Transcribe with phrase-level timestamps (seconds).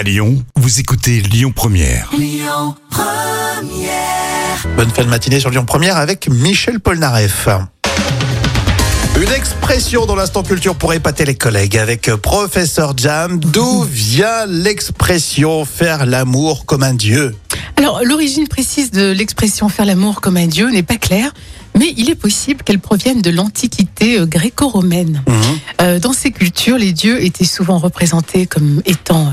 [0.00, 2.10] À Lyon, vous écoutez Lyon Première.
[4.74, 7.50] Bonne fin de matinée sur Lyon Première avec Michel Polnareff.
[9.20, 13.40] Une expression dans l'instant culture pour épater les collègues avec euh, Professeur Jam.
[13.40, 17.34] D'où vient l'expression faire l'amour comme un dieu
[17.76, 21.30] Alors, l'origine précise de l'expression faire l'amour comme un dieu n'est pas claire,
[21.78, 25.22] mais il est possible qu'elle provienne de l'Antiquité euh, gréco-romaine.
[25.80, 29.30] Euh, dans ces cultures, les dieux étaient souvent représentés comme étant euh,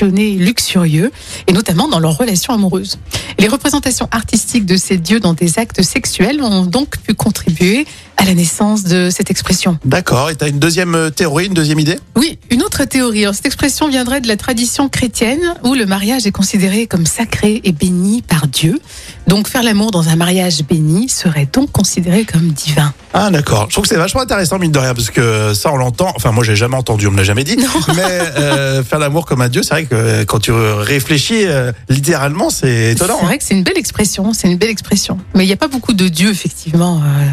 [0.00, 1.10] luxurieux,
[1.46, 2.98] et notamment dans leurs relations amoureuses.
[3.38, 7.86] Les représentations artistiques de ces dieux dans des actes sexuels ont donc pu contribuer
[8.20, 9.78] à la naissance de cette expression.
[9.86, 11.98] D'accord, et tu as une deuxième euh, théorie, une deuxième idée?
[12.16, 13.22] Oui, une autre théorie.
[13.22, 17.62] Alors, cette expression viendrait de la tradition chrétienne où le mariage est considéré comme sacré
[17.64, 18.78] et béni par Dieu.
[19.26, 22.92] Donc faire l'amour dans un mariage béni serait donc considéré comme divin.
[23.14, 25.76] Ah d'accord, je trouve que c'est vachement intéressant mine de rien parce que ça on
[25.76, 27.56] l'entend, enfin moi j'ai jamais entendu, on me l'a jamais dit,
[27.94, 31.70] mais euh, faire l'amour comme un dieu, c'est vrai que euh, quand tu réfléchis euh,
[31.88, 33.18] littéralement c'est étonnant.
[33.20, 35.18] C'est vrai que c'est une belle expression, c'est une belle expression.
[35.34, 37.26] Mais il n'y a pas beaucoup de dieux effectivement euh,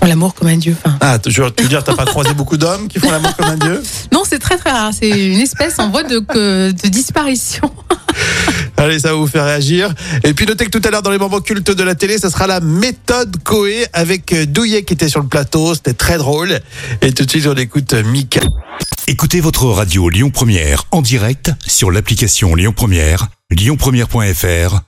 [0.00, 0.76] font l'amour comme un dieu.
[0.84, 3.34] Enfin, Ah, tu veux tu veux dire t'as pas croisé beaucoup d'hommes qui font l'amour
[3.36, 3.82] comme un dieu?
[4.12, 4.90] Non, c'est très très rare.
[4.98, 7.70] C'est une espèce en voie de, que- de disparition.
[8.76, 9.92] Allez, ça va vous faire réagir.
[10.24, 12.30] Et puis notez que tout à l'heure dans les moments cultes de la télé, ça
[12.30, 15.74] sera la méthode Coé avec euh, Douillet qui était sur le plateau.
[15.74, 16.60] C'était très drôle.
[17.02, 18.40] Et tout de suite, on écoute euh, Mika.
[19.08, 24.80] Écoutez votre radio Lyon Première en direct sur l'application Lyon Première, lyonpremière.fr